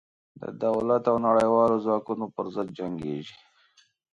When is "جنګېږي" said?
2.77-3.37